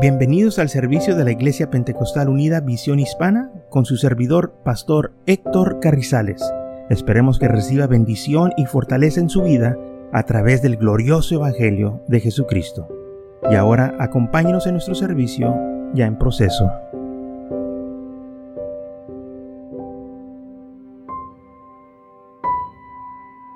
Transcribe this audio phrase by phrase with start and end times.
[0.00, 5.80] Bienvenidos al servicio de la Iglesia Pentecostal Unida Visión Hispana con su servidor, Pastor Héctor
[5.80, 6.40] Carrizales.
[6.88, 9.76] Esperemos que reciba bendición y fortaleza en su vida
[10.12, 12.86] a través del glorioso Evangelio de Jesucristo.
[13.50, 15.52] Y ahora acompáñenos en nuestro servicio
[15.94, 16.70] ya en proceso.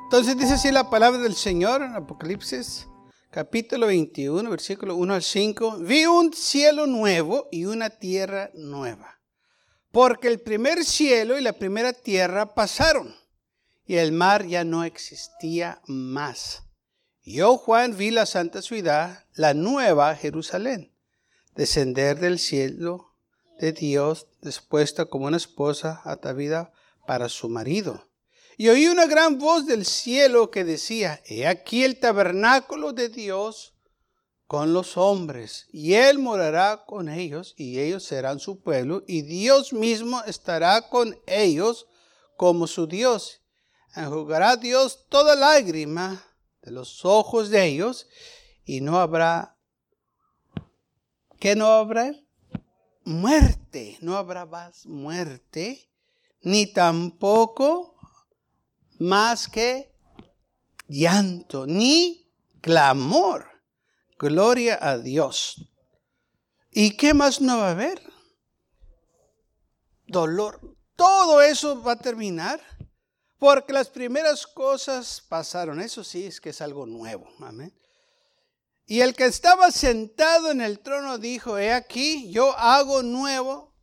[0.06, 2.88] Entonces dice así la palabra del Señor en Apocalipsis
[3.32, 9.22] capítulo 21, versículo 1 al 5, vi un cielo nuevo y una tierra nueva,
[9.90, 13.16] porque el primer cielo y la primera tierra pasaron
[13.86, 16.64] y el mar ya no existía más.
[17.22, 20.92] Yo, Juan, vi la santa ciudad, la nueva Jerusalén,
[21.54, 23.14] descender del cielo
[23.58, 26.70] de Dios, dispuesta como una esposa atavida
[27.06, 28.11] para su marido.
[28.62, 33.74] Y oí una gran voz del cielo que decía, he aquí el tabernáculo de Dios
[34.46, 39.72] con los hombres, y Él morará con ellos, y ellos serán su pueblo, y Dios
[39.72, 41.88] mismo estará con ellos
[42.36, 43.40] como su Dios.
[43.96, 46.24] Enjugará Dios toda lágrima
[46.62, 48.06] de los ojos de ellos,
[48.64, 49.58] y no habrá,
[51.40, 52.14] ¿qué no habrá?
[53.02, 55.90] Muerte, no habrá más muerte,
[56.42, 57.91] ni tampoco
[59.02, 59.92] más que
[60.88, 63.46] llanto, ni clamor.
[64.18, 65.68] Gloria a Dios.
[66.70, 68.02] ¿Y qué más no va a haber?
[70.06, 70.60] Dolor.
[70.96, 72.60] Todo eso va a terminar.
[73.38, 75.80] Porque las primeras cosas pasaron.
[75.80, 77.28] Eso sí es que es algo nuevo.
[77.40, 77.76] Amén.
[78.86, 83.74] Y el que estaba sentado en el trono dijo, he aquí, yo hago nuevo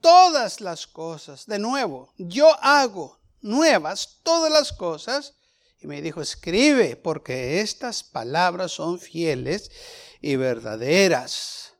[0.00, 1.46] todas las cosas.
[1.46, 5.34] De nuevo, yo hago nuevas todas las cosas.
[5.80, 9.70] Y me dijo, escribe, porque estas palabras son fieles
[10.20, 11.74] y verdaderas.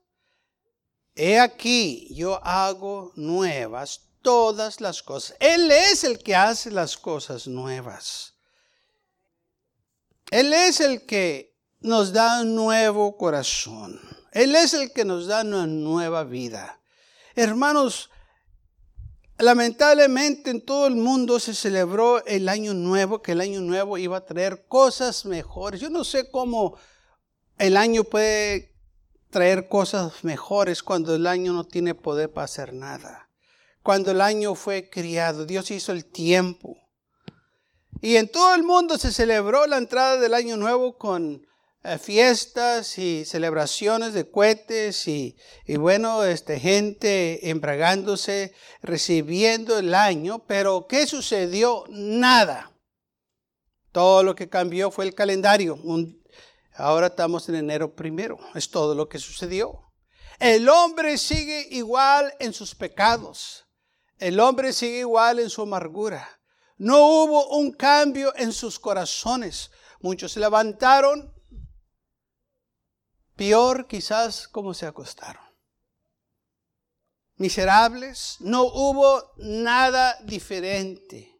[1.15, 5.35] He aquí, yo hago nuevas todas las cosas.
[5.39, 8.35] Él es el que hace las cosas nuevas.
[10.29, 13.99] Él es el que nos da un nuevo corazón.
[14.31, 16.79] Él es el que nos da una nueva vida.
[17.35, 18.09] Hermanos,
[19.39, 24.17] Lamentablemente en todo el mundo se celebró el año nuevo, que el año nuevo iba
[24.17, 25.79] a traer cosas mejores.
[25.79, 26.75] Yo no sé cómo
[27.59, 28.75] el año puede
[29.29, 33.29] traer cosas mejores cuando el año no tiene poder para hacer nada.
[33.83, 36.75] Cuando el año fue criado, Dios hizo el tiempo.
[38.01, 41.45] Y en todo el mundo se celebró la entrada del año nuevo con
[41.97, 45.37] fiestas y celebraciones de cohetes y,
[45.77, 51.85] bueno, este, gente embragándose, recibiendo el año, pero ¿qué sucedió?
[51.87, 52.73] Nada.
[53.93, 55.79] Todo lo que cambió fue el calendario.
[56.75, 59.93] ahora estamos en enero primero, es todo lo que sucedió.
[60.39, 63.65] El hombre sigue igual en sus pecados.
[64.19, 66.29] El hombre sigue igual en su amargura.
[66.77, 69.71] No hubo un cambio en sus corazones.
[70.01, 71.33] Muchos se levantaron
[73.37, 75.43] Peor quizás como se acostaron.
[77.35, 81.39] Miserables, no hubo nada diferente.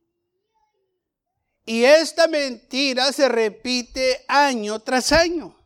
[1.66, 5.57] Y esta mentira se repite año tras año.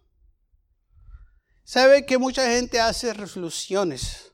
[1.66, 4.31] ¿Sabe que mucha gente hace resoluciones?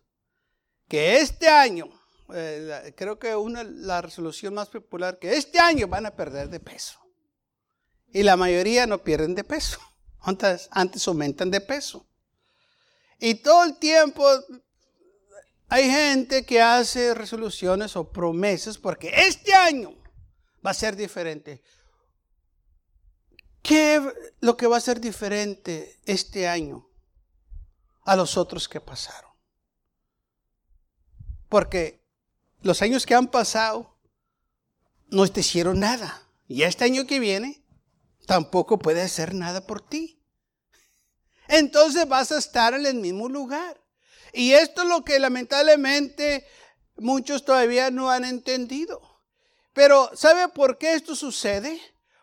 [0.87, 1.89] Que este año,
[2.33, 6.59] eh, creo que una, la resolución más popular, que este año van a perder de
[6.59, 6.99] peso.
[8.13, 9.79] Y la mayoría no pierden de peso.
[10.27, 12.05] Antes, aumentan de peso.
[13.17, 14.27] Y todo el tiempo
[15.69, 19.95] hay gente que hace resoluciones o promesas porque este año
[20.65, 21.63] va a ser diferente.
[23.61, 24.01] ¿Qué
[24.41, 26.89] lo que va a ser diferente este año
[28.03, 29.31] a los otros que pasaron?
[31.47, 32.05] Porque
[32.63, 33.97] los años que han pasado
[35.07, 36.27] no te hicieron nada.
[36.49, 37.63] Y este año que viene
[38.25, 40.16] tampoco puede hacer nada por ti
[41.47, 43.79] entonces vas a estar en el mismo lugar.
[44.33, 46.45] Y esto es lo que lamentablemente
[46.97, 49.01] muchos todavía no han entendido.
[49.73, 51.79] Pero ¿sabe por qué esto sucede?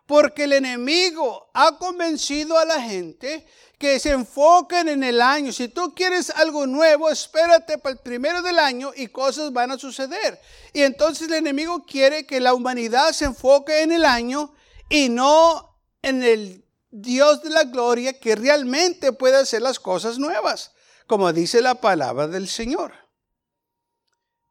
[0.06, 3.46] Porque el enemigo ha convencido a la gente
[3.78, 5.52] que se enfoquen en el año.
[5.52, 9.78] Si tú quieres algo nuevo, espérate para el primero del año y cosas van a
[9.78, 10.40] suceder.
[10.72, 14.54] Y entonces el enemigo quiere que la humanidad se enfoque en el año
[14.88, 16.63] y no en el
[16.96, 20.70] Dios de la gloria que realmente puede hacer las cosas nuevas,
[21.08, 22.92] como dice la palabra del Señor.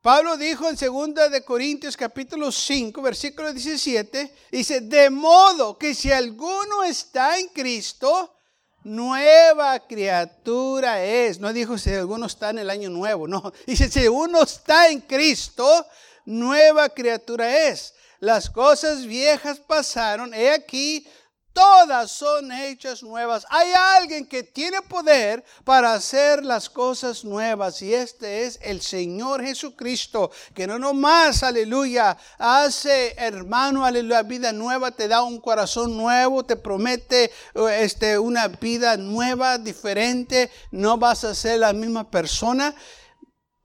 [0.01, 6.11] Pablo dijo en 2 de Corintios capítulo 5, versículo 17, dice, de modo que si
[6.11, 8.35] alguno está en Cristo,
[8.83, 11.39] nueva criatura es.
[11.39, 13.53] No dijo si alguno está en el año nuevo, no.
[13.65, 15.87] Dice, si uno está en Cristo,
[16.25, 17.93] nueva criatura es.
[18.19, 21.07] Las cosas viejas pasaron, he aquí,
[21.53, 23.45] todas son hechas nuevas.
[23.49, 29.43] Hay alguien que tiene poder para hacer las cosas nuevas y este es el Señor
[29.43, 36.43] Jesucristo, que no nomás, aleluya, hace hermano, aleluya, vida nueva, te da un corazón nuevo,
[36.43, 37.31] te promete
[37.79, 42.75] este, una vida nueva, diferente, no vas a ser la misma persona.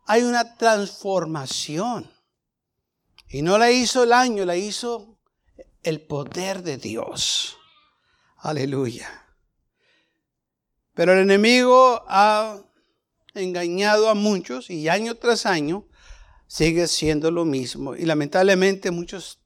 [0.07, 2.11] Hay una transformación.
[3.31, 5.19] Y no la hizo el año, la hizo
[5.83, 7.58] el poder de Dios.
[8.41, 9.09] Aleluya.
[10.95, 12.61] Pero el enemigo ha
[13.35, 15.85] engañado a muchos y año tras año
[16.47, 17.95] sigue siendo lo mismo.
[17.95, 19.39] Y lamentablemente muchos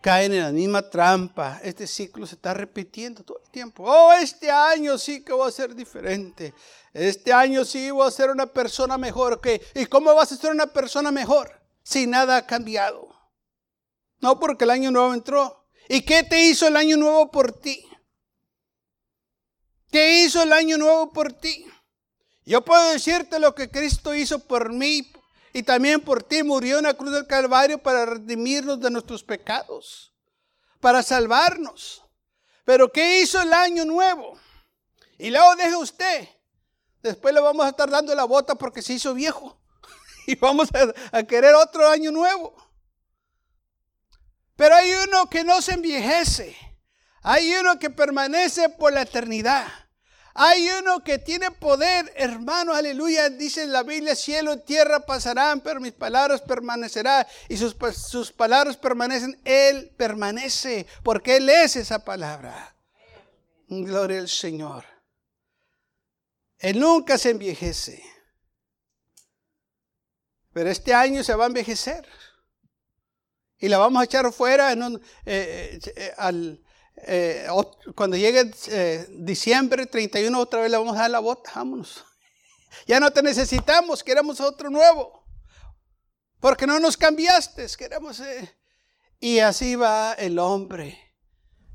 [0.00, 1.60] caen en la misma trampa.
[1.62, 3.84] Este ciclo se está repitiendo todo el tiempo.
[3.86, 6.54] Oh, este año sí que voy a ser diferente.
[6.92, 9.40] Este año sí voy a ser una persona mejor.
[9.74, 11.50] ¿Y cómo vas a ser una persona mejor
[11.82, 13.08] si nada ha cambiado?
[14.20, 15.68] No porque el año nuevo entró.
[15.88, 17.85] ¿Y qué te hizo el año nuevo por ti?
[19.90, 21.66] ¿Qué hizo el año nuevo por ti?
[22.44, 25.12] Yo puedo decirte lo que Cristo hizo por mí
[25.52, 26.42] y también por ti.
[26.42, 30.12] Murió en la cruz del Calvario para redimirnos de nuestros pecados,
[30.80, 32.02] para salvarnos.
[32.64, 34.38] Pero ¿qué hizo el año nuevo?
[35.18, 36.28] Y luego deje usted.
[37.02, 39.60] Después le vamos a estar dando la bota porque se hizo viejo.
[40.28, 42.52] Y vamos a, a querer otro año nuevo.
[44.56, 46.56] Pero hay uno que no se envejece.
[47.28, 49.66] Hay uno que permanece por la eternidad.
[50.32, 53.30] Hay uno que tiene poder, hermano, aleluya.
[53.30, 57.26] Dice en la Biblia, cielo y tierra pasarán, pero mis palabras permanecerán.
[57.48, 62.76] Y sus, sus palabras permanecen, Él permanece, porque Él es esa palabra.
[63.66, 64.84] Gloria al Señor.
[66.60, 68.04] Él nunca se envejece.
[70.52, 72.06] Pero este año se va a envejecer.
[73.58, 76.62] Y la vamos a echar fuera en un, eh, eh, al,
[76.98, 77.46] eh,
[77.94, 82.04] cuando llegue eh, diciembre 31 otra vez le vamos a dar la bota, vámonos.
[82.86, 85.24] Ya no te necesitamos, queremos otro nuevo.
[86.40, 88.20] Porque no nos cambiaste, queremos...
[88.20, 88.54] Eh,
[89.18, 90.98] y así va el hombre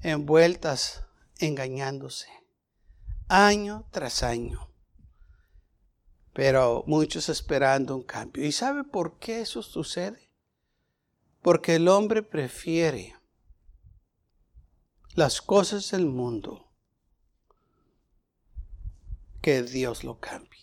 [0.02, 1.04] en vueltas,
[1.40, 2.28] engañándose,
[3.28, 4.70] año tras año.
[6.34, 8.46] Pero muchos esperando un cambio.
[8.46, 10.30] ¿Y sabe por qué eso sucede?
[11.42, 13.16] Porque el hombre prefiere
[15.16, 16.72] las cosas del mundo,
[19.42, 20.60] que Dios lo cambie.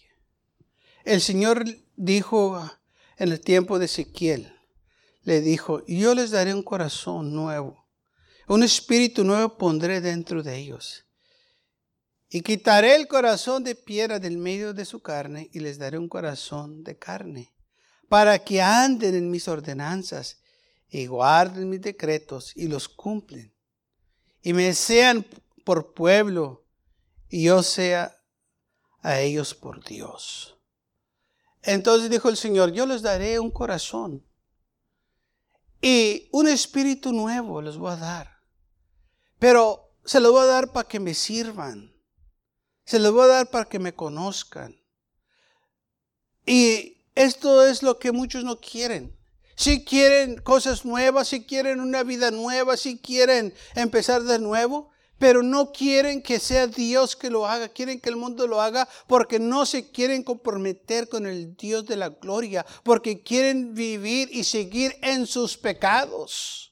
[1.05, 1.65] El Señor
[1.97, 2.71] dijo
[3.19, 4.55] en el tiempo de Ezequiel,
[5.23, 7.87] le dijo, yo les daré un corazón nuevo,
[8.47, 11.05] un espíritu nuevo pondré dentro de ellos.
[12.31, 16.09] Y quitaré el corazón de piedra del medio de su carne y les daré un
[16.09, 17.53] corazón de carne,
[18.09, 20.39] para que anden en mis ordenanzas
[20.89, 23.53] y guarden mis decretos y los cumplen
[24.43, 25.27] y me sean
[25.65, 26.65] por pueblo
[27.29, 28.17] y yo sea
[29.03, 30.59] a ellos por Dios.
[31.63, 34.27] Entonces dijo el Señor, yo les daré un corazón
[35.83, 38.43] y un espíritu nuevo les voy a dar.
[39.39, 41.95] Pero se lo voy a dar para que me sirvan.
[42.85, 44.81] Se lo voy a dar para que me conozcan.
[46.47, 49.18] Y esto es lo que muchos no quieren
[49.59, 55.43] si quieren cosas nuevas, si quieren una vida nueva, si quieren empezar de nuevo, pero
[55.43, 59.41] no quieren que sea Dios que lo haga, quieren que el mundo lo haga porque
[59.41, 64.97] no se quieren comprometer con el Dios de la gloria, porque quieren vivir y seguir
[65.03, 66.68] en sus pecados.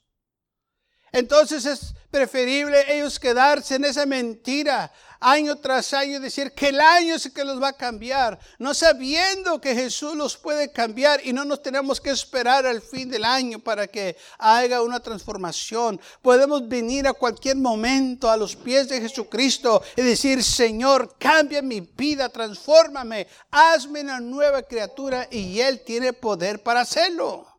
[1.17, 7.15] Entonces es preferible ellos quedarse en esa mentira, año tras año decir que el año
[7.15, 11.33] es el que los va a cambiar, no sabiendo que Jesús los puede cambiar y
[11.33, 15.99] no nos tenemos que esperar al fin del año para que haga una transformación.
[16.21, 21.81] Podemos venir a cualquier momento a los pies de Jesucristo y decir, Señor, cambia mi
[21.81, 27.56] vida, transfórmame, hazme una nueva criatura y Él tiene poder para hacerlo.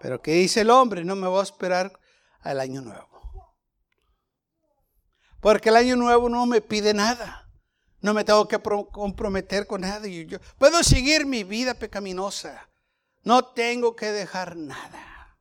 [0.00, 1.04] Pero ¿qué dice el hombre?
[1.04, 1.92] No me voy a esperar
[2.40, 3.54] al año nuevo.
[5.40, 7.48] Porque el año nuevo no me pide nada.
[8.00, 10.06] No me tengo que comprometer con nada.
[10.08, 12.68] Yo puedo seguir mi vida pecaminosa.
[13.22, 15.38] No tengo que dejar nada.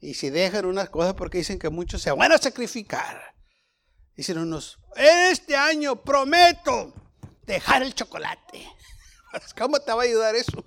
[0.00, 3.34] Y si dejan unas cosas porque dicen que muchos se van a sacrificar.
[4.14, 6.92] Dicen unos, este año prometo
[7.46, 8.68] dejar el chocolate.
[9.58, 10.62] ¿Cómo te va a ayudar eso?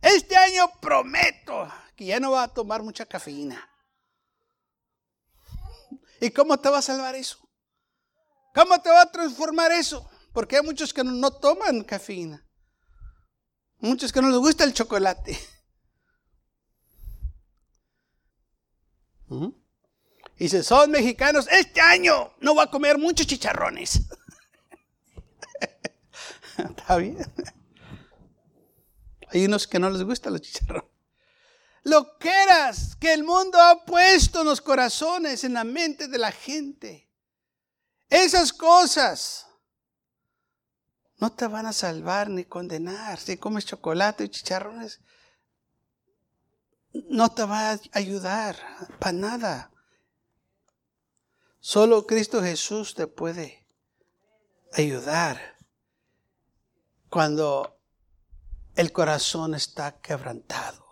[0.00, 3.68] Este año prometo que ya no va a tomar mucha cafeína.
[6.20, 7.38] ¿Y cómo te va a salvar eso?
[8.54, 10.08] ¿Cómo te va a transformar eso?
[10.32, 12.46] Porque hay muchos que no, toman cafeína.
[13.78, 15.38] Muchos que no les gusta el chocolate.
[20.36, 24.00] Y si son mexicanos, este año no voy a comer muchos chicharrones.
[26.58, 27.18] Está bien.
[29.32, 30.90] Hay unos que no les gustan los chicharrones.
[31.82, 36.18] Lo que eras que el mundo ha puesto en los corazones, en la mente de
[36.18, 37.08] la gente.
[38.08, 39.46] Esas cosas
[41.16, 43.18] no te van a salvar ni condenar.
[43.18, 45.00] Si comes chocolate y chicharrones,
[46.92, 48.56] no te va a ayudar
[48.98, 49.70] para nada.
[51.60, 53.66] Solo Cristo Jesús te puede
[54.72, 55.58] ayudar
[57.08, 57.79] cuando
[58.74, 60.86] el corazón está quebrantado.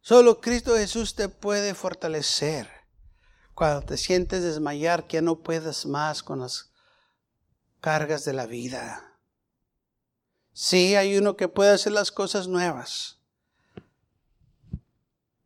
[0.00, 2.68] Solo Cristo Jesús te puede fortalecer
[3.54, 6.72] cuando te sientes desmayar que no puedes más con las
[7.80, 9.18] cargas de la vida.
[10.52, 13.18] Sí, hay uno que puede hacer las cosas nuevas,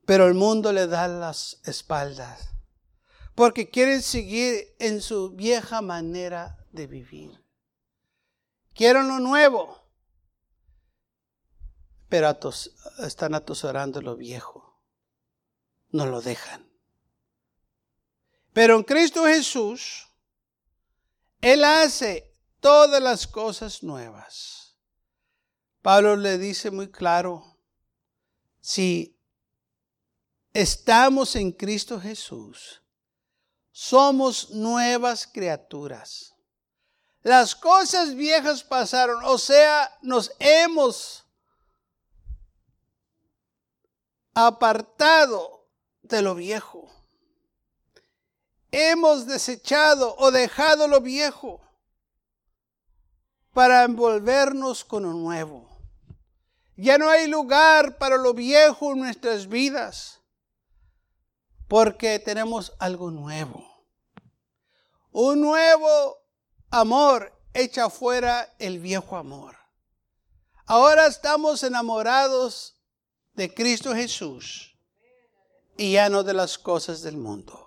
[0.05, 2.57] pero el mundo le da las espaldas
[3.37, 7.45] porque quieren seguir en su vieja manera de vivir.
[8.75, 9.86] Quieren lo nuevo,
[12.17, 12.35] pero
[13.01, 14.81] están atosorando lo viejo.
[15.91, 16.67] No lo dejan.
[18.55, 20.09] Pero en Cristo Jesús,
[21.43, 24.79] Él hace todas las cosas nuevas.
[25.83, 27.59] Pablo le dice muy claro,
[28.61, 29.21] si
[30.55, 32.83] estamos en Cristo Jesús,
[33.73, 36.35] somos nuevas criaturas.
[37.23, 41.26] Las cosas viejas pasaron, o sea, nos hemos
[44.37, 45.67] apartado
[46.03, 46.91] de lo viejo.
[48.71, 51.63] Hemos desechado o dejado lo viejo
[53.55, 55.81] para envolvernos con lo nuevo.
[56.77, 60.21] Ya no hay lugar para lo viejo en nuestras vidas
[61.67, 63.67] porque tenemos algo nuevo.
[65.13, 66.19] Un nuevo
[66.69, 69.57] amor echa fuera el viejo amor.
[70.67, 72.76] Ahora estamos enamorados
[73.37, 74.75] de Cristo Jesús
[75.77, 77.67] y ya no de las cosas del mundo.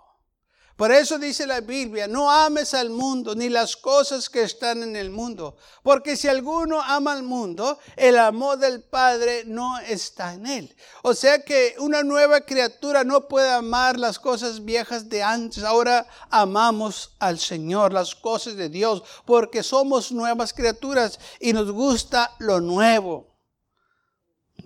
[0.80, 4.96] Por eso dice la Biblia, no ames al mundo ni las cosas que están en
[4.96, 10.48] el mundo, porque si alguno ama al mundo, el amor del Padre no está en
[10.48, 10.76] él.
[11.04, 16.08] O sea que una nueva criatura no puede amar las cosas viejas de antes, ahora
[16.30, 22.62] amamos al Señor, las cosas de Dios, porque somos nuevas criaturas y nos gusta lo
[22.62, 23.29] nuevo.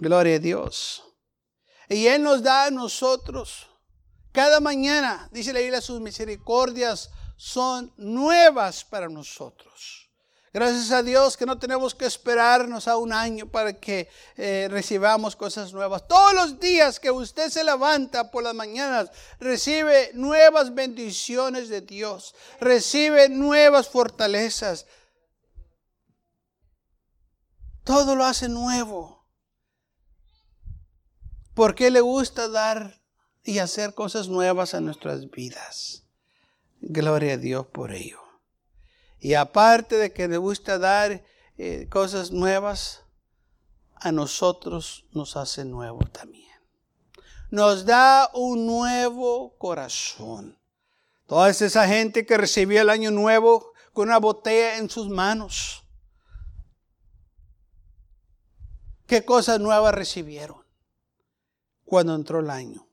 [0.04, 1.02] Gloria a Dios.
[1.88, 3.70] Y Él nos da a nosotros
[4.34, 10.10] cada mañana, dice la Biblia, sus misericordias son nuevas para nosotros.
[10.52, 15.36] Gracias a Dios que no tenemos que esperarnos a un año para que eh, recibamos
[15.36, 16.06] cosas nuevas.
[16.08, 22.36] Todos los días que usted se levanta por las mañanas, recibe nuevas bendiciones de Dios,
[22.60, 24.86] recibe nuevas fortalezas.
[27.84, 29.23] Todo lo hace nuevo.
[31.54, 33.02] Porque le gusta dar
[33.44, 36.04] y hacer cosas nuevas en nuestras vidas.
[36.82, 38.22] Gloria a Dios por ello.
[39.20, 41.24] Y aparte de que le gusta dar
[41.58, 43.02] eh, cosas nuevas,
[43.96, 46.52] a nosotros nos hace nuevo también.
[47.52, 50.60] Nos da un nuevo corazón.
[51.28, 55.86] Toda esa gente que recibió el año nuevo con una botella en sus manos.
[59.06, 60.63] ¿Qué cosas nuevas recibieron
[61.86, 62.88] cuando entró el año?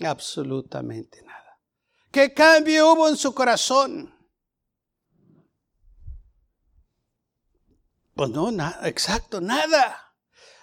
[0.00, 1.60] Absolutamente nada.
[2.10, 4.14] ¿Qué cambio hubo en su corazón?
[8.14, 10.14] Pues no, nada, exacto, nada.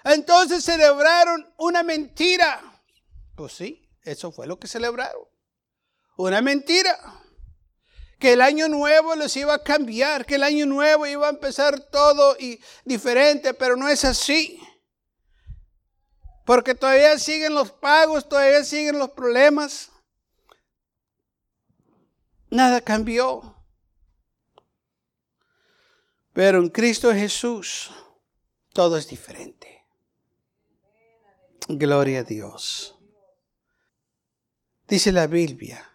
[0.03, 2.81] Entonces celebraron una mentira.
[3.35, 5.27] Pues sí, eso fue lo que celebraron.
[6.17, 6.97] Una mentira.
[8.21, 11.79] Que el año nuevo les iba a cambiar, que el año nuevo iba a empezar
[11.79, 14.61] todo y diferente, pero no es así.
[16.45, 19.91] Porque todavía siguen los pagos, todavía siguen los problemas.
[22.51, 23.55] Nada cambió.
[26.31, 27.89] Pero en Cristo Jesús
[28.71, 29.83] todo es diferente.
[31.67, 32.95] Gloria a Dios.
[34.87, 35.90] Dice la Biblia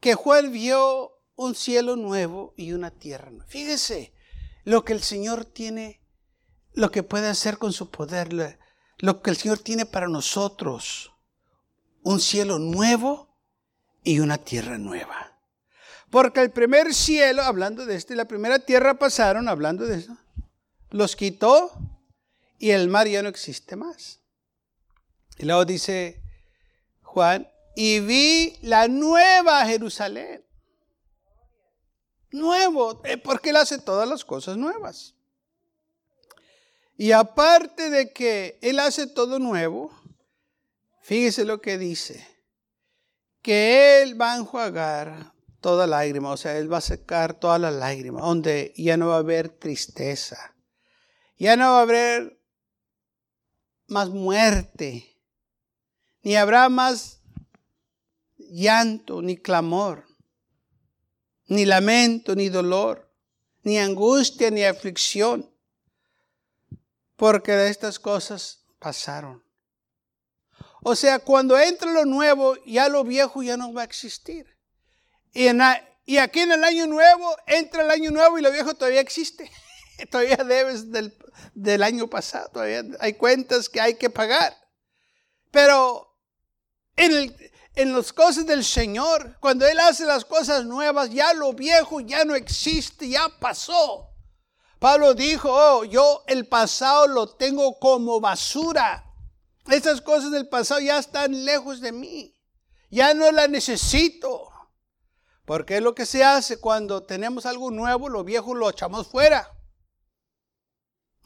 [0.00, 3.46] que Juan vio un cielo nuevo y una tierra nueva.
[3.46, 4.12] Fíjese
[4.64, 6.00] lo que el Señor tiene
[6.72, 8.58] lo que puede hacer con su poder.
[8.98, 11.12] lo que el Señor tiene para nosotros.
[12.02, 13.36] Un cielo nuevo
[14.02, 15.38] y una tierra nueva.
[16.10, 20.16] Porque el primer cielo, hablando de este, la primera tierra pasaron, hablando de eso,
[20.90, 21.70] los quitó
[22.58, 24.20] y el mar ya no existe más.
[25.38, 26.22] Y luego dice
[27.02, 27.48] Juan,
[27.82, 30.44] y vi la nueva Jerusalén.
[32.30, 35.14] Nuevo, eh, porque Él hace todas las cosas nuevas.
[36.98, 39.98] Y aparte de que Él hace todo nuevo,
[41.00, 42.28] fíjese lo que dice,
[43.40, 45.32] que Él va a enjuagar
[45.62, 49.14] toda lágrima, o sea, Él va a secar toda la lágrima, donde ya no va
[49.14, 50.54] a haber tristeza,
[51.38, 52.42] ya no va a haber
[53.86, 55.18] más muerte,
[56.20, 57.19] ni habrá más
[58.50, 60.06] llanto, ni clamor,
[61.46, 63.10] ni lamento, ni dolor,
[63.62, 65.50] ni angustia, ni aflicción
[67.20, 69.44] porque de estas cosas pasaron.
[70.82, 74.56] O sea, cuando entra lo nuevo, ya lo viejo ya no va a existir.
[75.34, 75.48] Y,
[76.06, 79.50] y aquí en el año nuevo, entra el año nuevo y lo viejo todavía existe.
[80.10, 81.14] todavía debes del,
[81.52, 84.56] del año pasado, todavía hay cuentas que hay que pagar.
[85.50, 86.16] Pero
[86.96, 91.52] en, el, en las cosas del Señor, cuando Él hace las cosas nuevas, ya lo
[91.52, 94.10] viejo ya no existe, ya pasó.
[94.78, 99.04] Pablo dijo, oh, yo el pasado lo tengo como basura.
[99.66, 102.34] Esas cosas del pasado ya están lejos de mí.
[102.90, 104.48] Ya no las necesito.
[105.44, 109.50] Porque es lo que se hace cuando tenemos algo nuevo, lo viejo lo echamos fuera.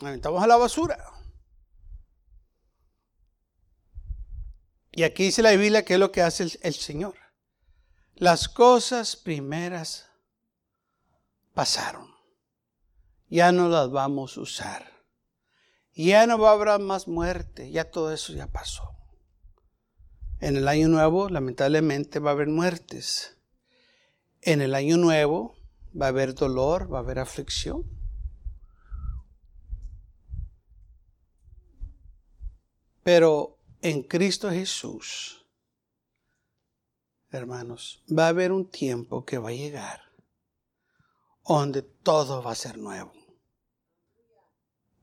[0.00, 1.13] Aventamos a la basura.
[4.96, 7.14] Y aquí dice la Biblia que es lo que hace el, Señor.
[8.14, 10.08] Las cosas primeras
[11.52, 12.14] pasaron
[13.28, 14.92] ya no las vamos a usar.
[15.96, 18.96] Ya no va a haber más muerte, ya todo eso ya pasó.
[20.40, 23.36] En el año nuevo, lamentablemente, va a haber muertes.
[24.40, 25.56] En el año nuevo
[26.00, 27.84] va a haber dolor, va a haber aflicción.
[33.02, 33.53] Pero
[33.84, 35.44] en Cristo Jesús,
[37.28, 40.00] hermanos, va a haber un tiempo que va a llegar
[41.46, 43.12] donde todo va a ser nuevo.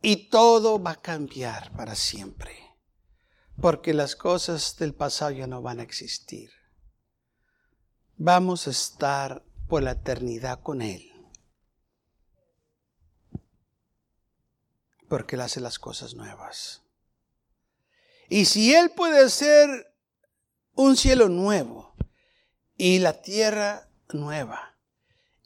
[0.01, 2.57] Y todo va a cambiar para siempre.
[3.61, 6.49] Porque las cosas del pasado ya no van a existir.
[8.17, 11.07] Vamos a estar por la eternidad con Él.
[15.07, 16.80] Porque Él hace las cosas nuevas.
[18.31, 19.93] Y si Él puede hacer
[20.73, 21.93] un cielo nuevo
[22.77, 24.77] y la tierra nueva,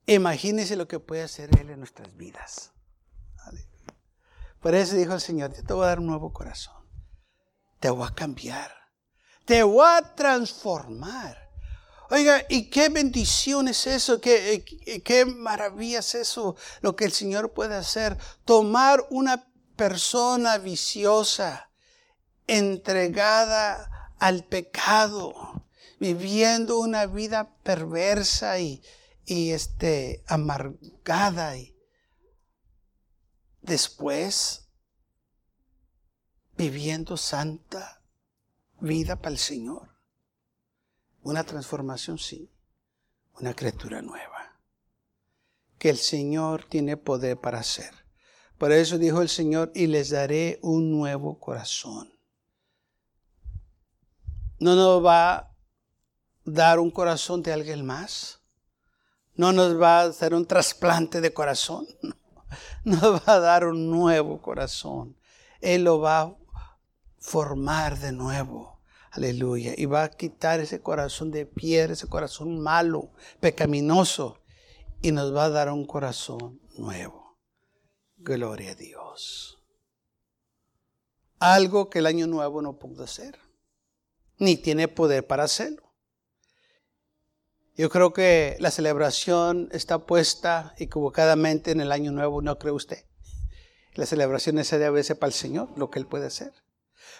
[0.05, 2.73] imagínese lo que puede hacer Él en nuestras vidas.
[4.59, 6.75] Por eso dijo el Señor, te voy a dar un nuevo corazón.
[7.79, 8.71] Te voy a cambiar.
[9.45, 11.49] Te voy a transformar.
[12.11, 14.21] Oiga, ¿y qué bendición es eso?
[14.21, 14.63] ¿Qué,
[15.03, 16.55] qué maravilla es eso?
[16.81, 18.15] Lo que el Señor puede hacer.
[18.45, 21.71] Tomar una persona viciosa,
[22.47, 25.65] entregada al pecado,
[25.99, 28.81] viviendo una vida perversa y,
[29.25, 31.75] y este, amargada y,
[33.61, 34.69] después
[36.57, 38.01] viviendo santa
[38.79, 39.89] vida para el Señor.
[41.21, 42.51] Una transformación, sí.
[43.39, 44.59] Una criatura nueva.
[45.77, 47.91] Que el Señor tiene poder para hacer.
[48.57, 52.14] Por eso dijo el Señor, y les daré un nuevo corazón.
[54.59, 55.55] No nos va a
[56.45, 58.41] dar un corazón de alguien más.
[59.35, 61.85] No nos va a hacer un trasplante de corazón.
[62.83, 65.17] nos va a dar un nuevo corazón.
[65.59, 66.37] Él lo va a
[67.17, 68.81] formar de nuevo.
[69.11, 69.73] Aleluya.
[69.77, 74.41] Y va a quitar ese corazón de piedra, ese corazón malo, pecaminoso.
[75.01, 77.37] Y nos va a dar un corazón nuevo.
[78.17, 79.57] Gloria a Dios.
[81.39, 83.44] Algo que el año nuevo no pudo hacer.
[84.37, 85.93] Ni tiene poder para hacerlo.
[87.77, 93.05] Yo creo que la celebración está puesta equivocadamente en el año nuevo, ¿no cree usted?
[93.93, 96.53] La celebración esa debe ser para el Señor, lo que Él puede hacer.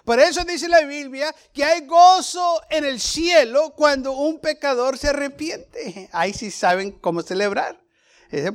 [0.04, 5.10] Por eso dice la Biblia que hay gozo en el cielo cuando un pecador se
[5.10, 6.10] arrepiente.
[6.12, 7.82] Ahí sí saben cómo celebrar.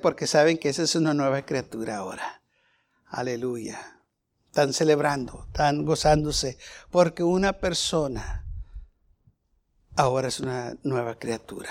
[0.02, 2.42] Porque saben que esa es una nueva criatura ahora.
[3.06, 4.00] Aleluya.
[4.46, 6.58] Están celebrando, están gozándose.
[6.90, 8.39] Porque una persona
[10.00, 11.70] ahora es una nueva criatura.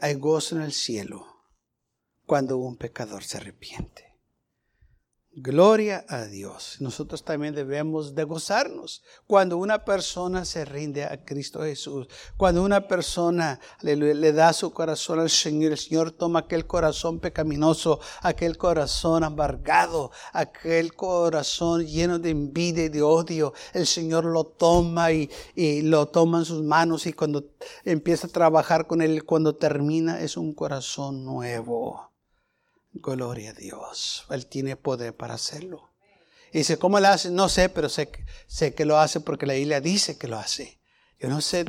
[0.00, 1.24] Hay gozo en el cielo
[2.24, 4.05] cuando un pecador se arrepiente.
[5.38, 6.78] Gloria a Dios.
[6.80, 12.08] Nosotros también debemos de gozarnos cuando una persona se rinde a Cristo Jesús.
[12.38, 18.00] Cuando una persona le, da su corazón al Señor, el Señor toma aquel corazón pecaminoso,
[18.22, 23.52] aquel corazón amargado, aquel corazón lleno de envidia y de odio.
[23.74, 27.44] El Señor lo toma y, y lo toma en sus manos y cuando
[27.84, 32.15] empieza a trabajar con él, cuando termina, es un corazón nuevo.
[33.02, 34.26] Gloria a Dios.
[34.30, 35.90] Él tiene poder para hacerlo.
[36.52, 37.30] Y dice, ¿cómo lo hace?
[37.30, 38.10] No sé, pero sé,
[38.46, 40.80] sé que lo hace porque la Biblia dice que lo hace.
[41.18, 41.64] Yo no sé,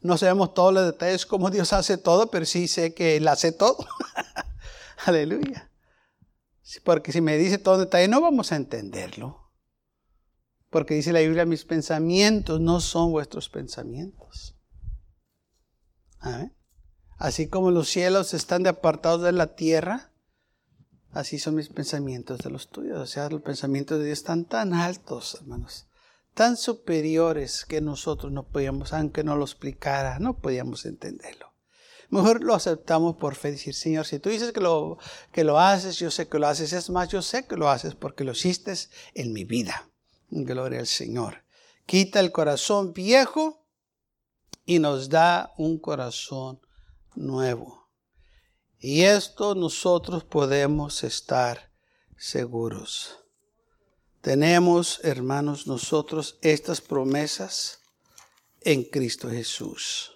[0.00, 3.52] no sabemos todos los detalles cómo Dios hace todo, pero sí sé que Él hace
[3.52, 3.86] todo.
[5.06, 5.70] Aleluya.
[6.84, 9.52] Porque si me dice todo detalle, no vamos a entenderlo.
[10.70, 14.56] Porque dice la Biblia, mis pensamientos no son vuestros pensamientos.
[17.18, 20.12] Así como los cielos están de apartados de la tierra,
[21.16, 22.98] Así son mis pensamientos de los tuyos.
[22.98, 25.86] O sea, los pensamientos de Dios están tan altos, hermanos,
[26.34, 31.54] tan superiores que nosotros no podíamos, aunque no lo explicara, no podíamos entenderlo.
[32.10, 34.98] Mejor lo aceptamos por fe, decir, Señor, si tú dices que lo,
[35.32, 36.74] que lo haces, yo sé que lo haces.
[36.74, 38.74] Es más, yo sé que lo haces porque lo hiciste
[39.14, 39.88] en mi vida.
[40.28, 41.44] Gloria al Señor.
[41.86, 43.66] Quita el corazón viejo
[44.66, 46.60] y nos da un corazón
[47.14, 47.85] nuevo.
[48.88, 51.72] Y esto nosotros podemos estar
[52.16, 53.18] seguros.
[54.20, 57.80] Tenemos, hermanos, nosotros estas promesas
[58.60, 60.12] en Cristo Jesús.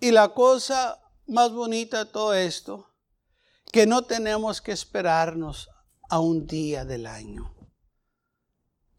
[0.00, 2.88] Y la cosa más bonita de todo esto,
[3.70, 5.68] que no tenemos que esperarnos
[6.08, 7.54] a un día del año.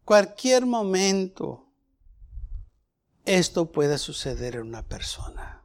[0.04, 1.72] Cualquier momento
[3.24, 5.57] esto puede suceder en una persona.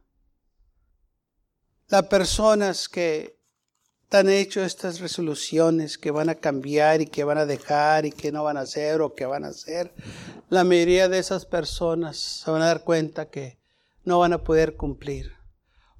[1.88, 3.38] Las personas que
[4.10, 8.30] han hecho estas resoluciones que van a cambiar y que van a dejar y que
[8.30, 9.92] no van a hacer o que van a hacer,
[10.48, 13.58] la mayoría de esas personas se van a dar cuenta que
[14.04, 15.32] no van a poder cumplir.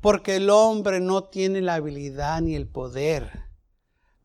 [0.01, 3.47] Porque el hombre no tiene la habilidad ni el poder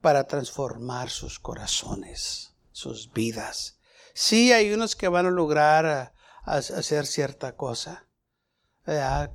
[0.02, 3.80] para transformar sus corazones, sus vidas.
[4.14, 8.06] Sí hay unos que van a lograr hacer cierta cosa,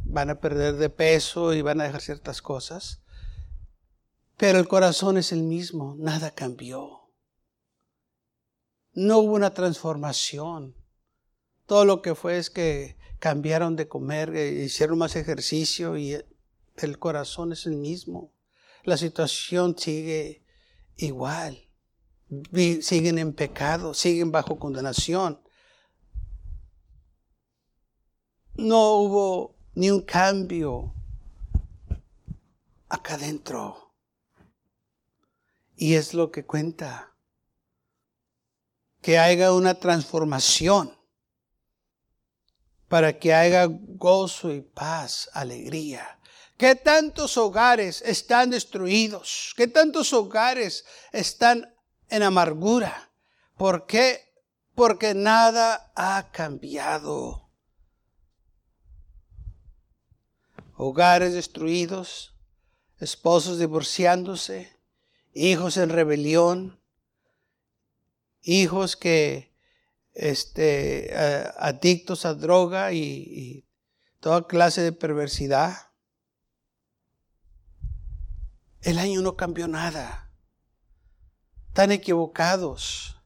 [0.04, 3.00] van a perder de peso y van a dejar ciertas cosas.
[4.36, 7.10] Pero el corazón es el mismo, nada cambió.
[8.92, 10.74] No hubo una transformación.
[11.66, 16.22] Todo lo que fue es que cambiaron de comer, eh, hicieron más ejercicio y
[16.76, 18.32] el corazón es el mismo.
[18.82, 20.44] La situación sigue
[20.96, 21.68] igual.
[22.82, 25.43] Siguen en pecado, siguen bajo condenación
[28.56, 30.94] no hubo ni un cambio
[32.88, 33.92] acá adentro.
[35.76, 37.16] Y es lo que cuenta.
[39.00, 40.96] Que haya una transformación
[42.88, 46.18] para que haya gozo y paz, alegría.
[46.56, 51.74] Que tantos hogares están destruidos, que tantos hogares están
[52.08, 53.10] en amargura.
[53.56, 54.32] ¿Por qué?
[54.74, 57.43] Porque nada ha cambiado.
[60.76, 62.34] Hogares destruidos,
[62.98, 64.78] esposos divorciándose,
[65.32, 66.80] hijos en rebelión,
[68.42, 69.54] hijos que
[70.12, 71.12] este,
[71.58, 73.68] adictos a droga y, y
[74.20, 75.92] toda clase de perversidad.
[78.80, 80.30] El año no cambió nada.
[81.68, 83.20] Están equivocados.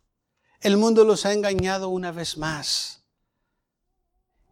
[0.61, 3.04] El mundo los ha engañado una vez más.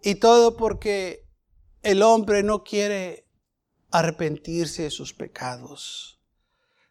[0.03, 1.26] Y todo porque
[1.87, 3.29] el hombre no quiere
[3.93, 6.21] arrepentirse de sus pecados.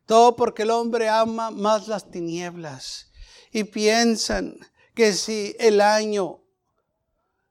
[0.05, 3.11] Todo porque el hombre ama más las tinieblas
[3.51, 4.57] y piensan
[4.93, 6.45] que si el año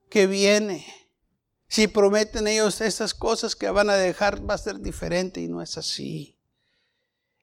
[0.08, 0.86] que viene,
[1.68, 5.60] si prometen ellos esas cosas que van a dejar, va a ser diferente y no
[5.60, 6.40] es así.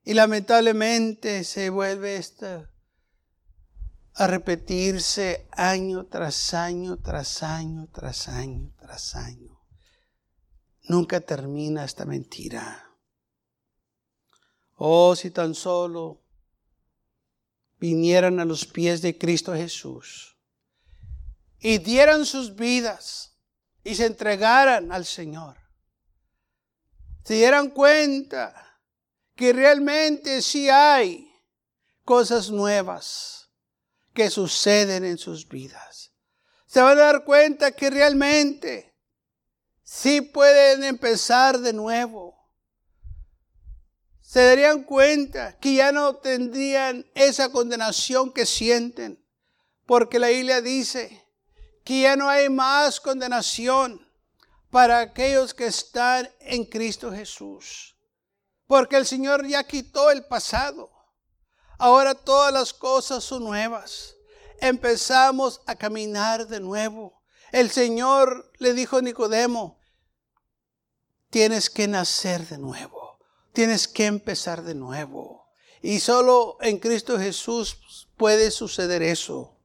[0.04, 2.68] Y lamentablemente se vuelve esto
[4.16, 9.61] a repetirse año tras año, tras año, tras año, tras año.
[10.84, 12.90] Nunca termina esta mentira.
[14.76, 16.22] Oh, si tan solo
[17.80, 20.38] vinieran a los pies de Cristo Jesús
[21.60, 23.36] y dieran sus vidas
[23.84, 25.58] y se entregaran al Señor.
[27.24, 28.80] Se dieran cuenta
[29.36, 31.32] que realmente sí hay
[32.04, 33.50] cosas nuevas
[34.14, 36.12] que suceden en sus vidas.
[36.66, 38.91] Se van a dar cuenta que realmente
[39.94, 42.50] Sí pueden empezar de nuevo.
[44.22, 49.22] se darían cuenta que ya no tendrían esa condenación que sienten,
[49.86, 51.28] porque la Biblia dice
[51.84, 54.10] que ya no hay más condenación
[54.70, 57.98] para aquellos que están en Cristo Jesús,
[58.68, 60.90] porque el Señor ya quitó el pasado.
[61.78, 64.16] Ahora todas las cosas son nuevas.
[64.62, 67.22] Empezamos a caminar de nuevo.
[67.52, 69.81] El Señor le dijo a Nicodemo,
[71.32, 73.18] tienes que nacer de nuevo.
[73.54, 75.48] Tienes que empezar de nuevo.
[75.82, 79.58] Y solo en Cristo Jesús puede suceder eso.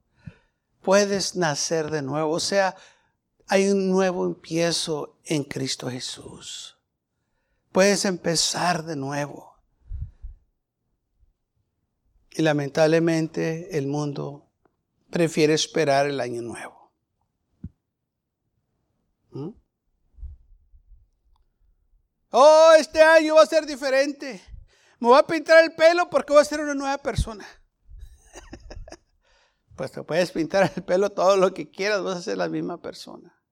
[0.81, 2.31] Puedes nacer de nuevo.
[2.31, 2.75] O sea,
[3.49, 6.79] hay un nuevo empiezo en Cristo Jesús.
[7.73, 9.57] Puedes empezar de nuevo.
[12.31, 14.49] Y lamentablemente el mundo
[15.11, 16.93] prefiere esperar el año nuevo.
[19.31, 19.66] ¿Mm?
[22.39, 24.45] Oh, este año va a ser diferente.
[24.99, 27.47] Me voy a pintar el pelo porque voy a ser una nueva persona.
[29.75, 32.83] pues te puedes pintar el pelo todo lo que quieras, vas a ser la misma
[32.83, 33.43] persona.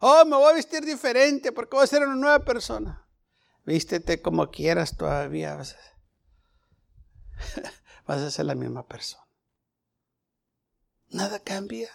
[0.00, 3.06] Oh, me voy a vestir diferente porque voy a ser una nueva persona.
[3.64, 5.54] Vístete como quieras todavía.
[5.54, 5.78] Vas a
[8.08, 9.24] vas a ser la misma persona.
[11.10, 11.90] Nada cambia.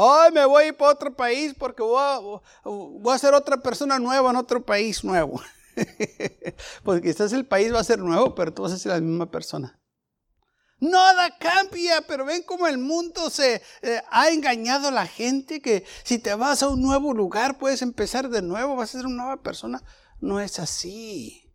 [0.00, 2.20] Ay, me voy para otro país porque voy a,
[2.64, 5.40] voy a ser otra persona nueva en otro país nuevo.
[6.84, 9.28] porque quizás el país va a ser nuevo, pero tú vas a ser la misma
[9.28, 9.80] persona.
[10.78, 15.84] Nada cambia, pero ven cómo el mundo se eh, ha engañado a la gente que
[16.04, 19.24] si te vas a un nuevo lugar puedes empezar de nuevo, vas a ser una
[19.24, 19.82] nueva persona.
[20.20, 21.52] No es así.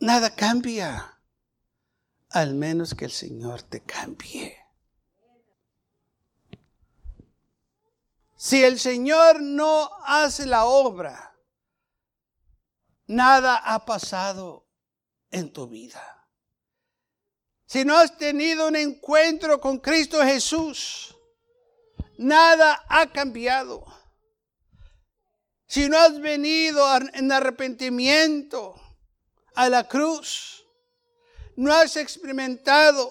[0.00, 1.11] Nada cambia,
[2.32, 4.58] al menos que el Señor te cambie.
[8.36, 11.36] Si el Señor no hace la obra,
[13.06, 14.66] nada ha pasado
[15.30, 16.28] en tu vida.
[17.66, 21.16] Si no has tenido un encuentro con Cristo Jesús,
[22.18, 23.84] nada ha cambiado.
[25.66, 28.74] Si no has venido en arrepentimiento,
[29.54, 30.61] a la cruz,
[31.56, 33.10] no has experimentado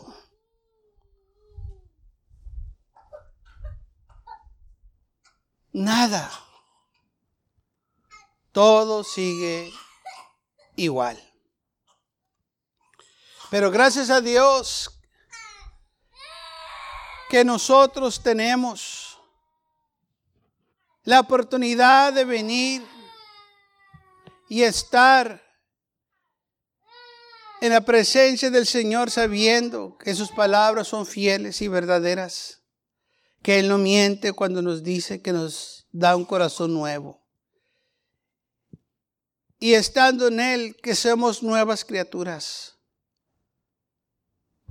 [5.71, 6.29] nada.
[8.51, 9.71] Todo sigue
[10.75, 11.17] igual.
[13.49, 14.99] Pero gracias a Dios
[17.29, 19.17] que nosotros tenemos
[21.03, 22.87] la oportunidad de venir
[24.49, 25.41] y estar
[27.61, 32.63] en la presencia del Señor sabiendo que sus palabras son fieles y verdaderas,
[33.43, 37.21] que Él no miente cuando nos dice que nos da un corazón nuevo.
[39.59, 42.79] Y estando en Él, que somos nuevas criaturas,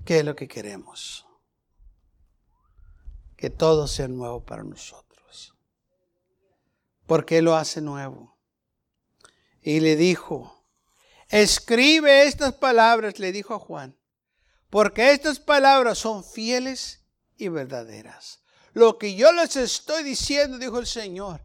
[0.05, 1.25] ¿qué es lo que queremos?
[3.37, 5.55] Que todo sea nuevo para nosotros.
[7.07, 8.37] Porque Él lo hace nuevo.
[9.63, 10.60] Y le dijo,
[11.31, 13.97] Escribe estas palabras, le dijo a Juan,
[14.69, 17.05] porque estas palabras son fieles
[17.37, 18.43] y verdaderas.
[18.73, 21.43] Lo que yo les estoy diciendo, dijo el Señor,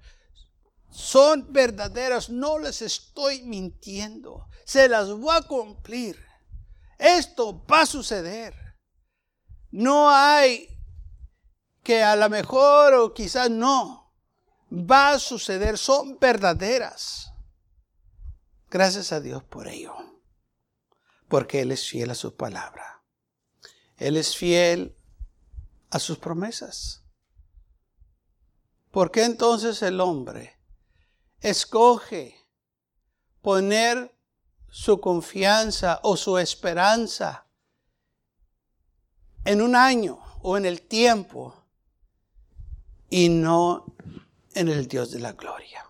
[0.90, 6.20] son verdaderas, no les estoy mintiendo, se las voy a cumplir.
[6.98, 8.56] Esto va a suceder.
[9.70, 10.68] No hay
[11.84, 14.16] que a lo mejor o quizás no,
[14.72, 17.35] va a suceder, son verdaderas.
[18.76, 19.96] Gracias a Dios por ello.
[21.30, 23.02] Porque Él es fiel a su palabra.
[23.96, 24.98] Él es fiel
[25.92, 27.06] a sus promesas.
[28.92, 30.60] ¿Por qué entonces el hombre
[31.40, 32.36] escoge
[33.42, 34.14] poner
[34.68, 37.48] su confianza o su esperanza
[39.46, 41.64] en un año o en el tiempo
[43.10, 43.96] y no
[44.54, 45.85] en el Dios de la gloria?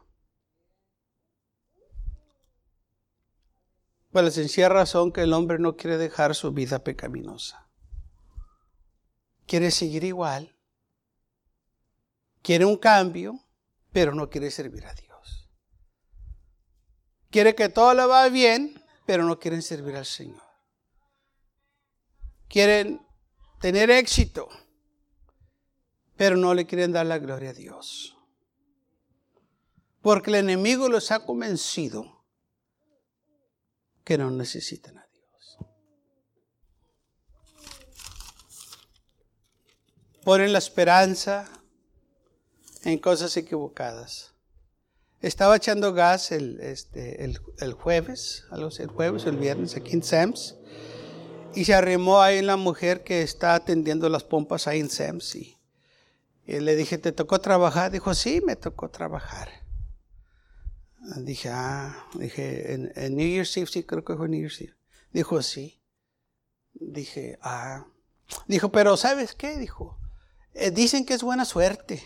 [4.15, 7.67] Por la sencilla razón que el hombre no quiere dejar su vida pecaminosa.
[9.45, 10.56] Quiere seguir igual.
[12.41, 13.38] Quiere un cambio,
[13.91, 15.49] pero no quiere servir a Dios.
[17.30, 20.41] Quiere que todo le va bien, pero no quieren servir al Señor.
[22.47, 23.06] Quieren
[23.60, 24.47] tener éxito,
[26.15, 28.15] pero no le quieren dar la gloria a Dios.
[30.01, 32.14] Porque el enemigo los ha convencido
[34.06, 35.58] que no necesitan a Dios.
[40.24, 41.50] Ponen la esperanza
[42.86, 44.34] en cosas equivocadas.
[45.22, 48.46] estaba echando gas el, este, el, el jueves,
[48.80, 50.56] el jueves o el viernes aquí en Sam's.
[51.56, 55.36] Y se arrimó ahí la mujer que está atendiendo las pompas ahí en Sam's.
[55.36, 55.58] Y,
[56.46, 57.91] le dije, ¿te tocó trabajar?
[57.91, 59.64] Dijo, sí, me tocó trabajar.
[61.18, 64.76] Dije, ah, dije, en, New Year's Eve, sí, creo que fue New Year's Eve.
[65.12, 65.84] Dijo, sí.
[66.74, 67.86] Dije, ah.
[68.48, 69.58] Dijo, pero ¿sabes qué?
[69.58, 70.00] Dijo,
[70.54, 72.04] eh, dicen que es buena suerte.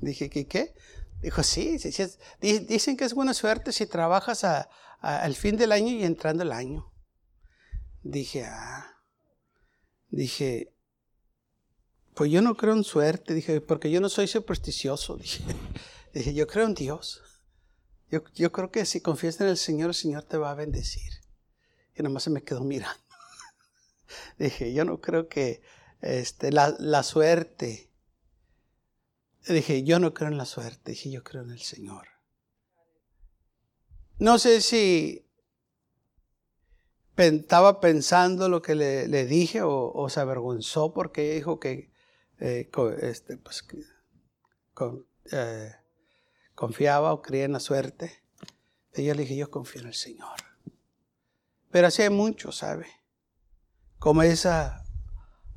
[0.00, 0.74] Dije, ¿qué qué?
[1.20, 1.90] Dijo, sí, sí,
[2.40, 4.44] dicen que es buena suerte si trabajas
[5.00, 6.92] al fin del año y entrando el año.
[8.02, 8.94] Dije, ah.
[10.08, 10.72] Dije,
[12.14, 15.16] pues yo no creo en suerte, dije, porque yo no soy supersticioso.
[15.18, 15.44] Dije,
[16.14, 17.22] dije yo creo en Dios.
[18.10, 21.12] Yo, creo que si confías en el Señor, el Señor te va a bendecir.
[21.94, 23.02] Y nomás se me quedó mirando.
[24.38, 25.60] dije, yo no creo que
[26.00, 27.90] este, la, la suerte.
[29.46, 32.06] Dije, yo no creo en la suerte, dije, yo creo en el Señor.
[34.18, 35.28] No sé si
[37.16, 41.92] estaba pensando lo que le, dije o, se avergonzó porque dijo que,
[42.40, 43.66] eh, este, pues,
[45.32, 45.74] eh,
[46.58, 48.20] confiaba o creía en la suerte.
[48.92, 50.34] Y yo le dije, yo confío en el Señor.
[51.70, 52.88] Pero así hay muchos, ¿sabe?
[54.00, 54.84] Como esa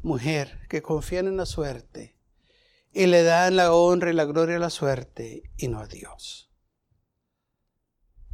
[0.04, 2.20] mujer que confían en la suerte
[2.92, 6.52] y le dan la honra y la gloria a la suerte y no a Dios.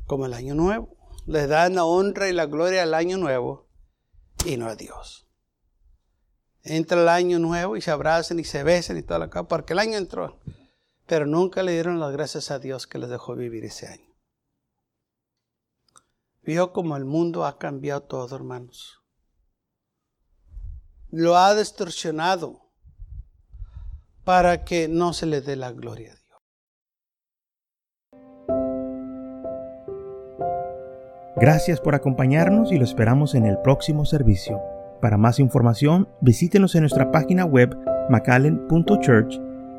[0.06, 0.93] Como el año nuevo.
[1.25, 3.69] Le dan la honra y la gloria al año nuevo
[4.45, 5.25] y no a Dios.
[6.63, 9.71] Entra el año nuevo y se abrazan y se besan y toda la cosa, porque
[9.71, 10.38] el año entró.
[11.08, 14.13] Pero nunca le dieron las gracias a Dios que les dejó vivir ese año.
[16.43, 18.98] Vio como el mundo ha cambiado todo, hermanos
[21.10, 22.62] lo ha distorsionado
[24.24, 26.24] para que no se le dé la gloria a Dios.
[31.38, 34.60] Gracias por acompañarnos y lo esperamos en el próximo servicio.
[35.02, 37.78] Para más información, visítenos en nuestra página web
[38.10, 39.46] macallen.church.